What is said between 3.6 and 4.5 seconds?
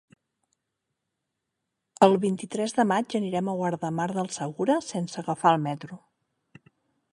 Guardamar del